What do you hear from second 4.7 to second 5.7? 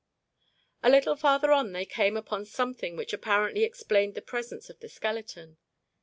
the skeleton.